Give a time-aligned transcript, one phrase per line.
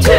[0.00, 0.10] two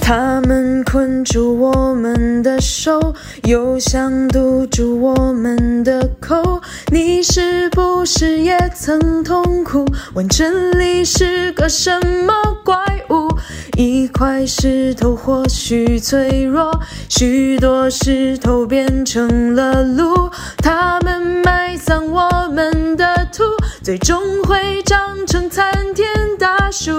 [0.00, 3.12] 他们困住我们的手，
[3.42, 6.62] 又想堵住我们的口，
[6.92, 9.84] 你是不是也曾痛苦，
[10.14, 12.55] 问这里是个什么？
[13.76, 16.80] 一块石头或许脆弱，
[17.10, 20.30] 许多石头变成了路。
[20.56, 23.44] 他们埋葬我们的土，
[23.82, 26.90] 最终会长成参天大树。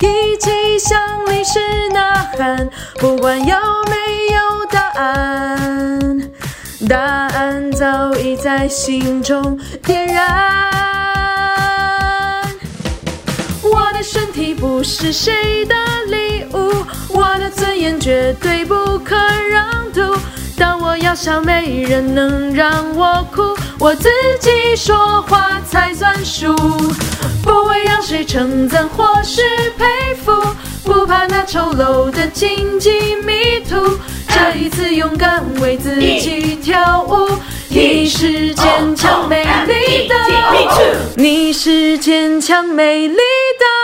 [0.00, 1.58] 一起向历史
[1.92, 2.66] 呐喊，
[2.98, 3.54] 不管有
[3.90, 3.94] 没
[4.32, 6.30] 有答案，
[6.88, 10.71] 答案早已在心中点燃。
[14.42, 15.74] 体不是谁的
[16.08, 19.14] 礼物，我的尊严绝对不可
[19.48, 20.16] 让渡。
[20.58, 24.08] 当我要笑，没人能让我哭，我自
[24.40, 26.56] 己说话才算数。
[27.44, 29.42] 不会让谁称赞或是
[29.78, 29.86] 佩
[30.24, 30.32] 服，
[30.82, 33.96] 不怕那丑陋的荆棘迷途。
[34.26, 37.28] 这一次勇敢为自己跳舞，
[37.68, 40.16] 你是坚强美丽的，
[41.14, 43.81] 你是坚强美丽的。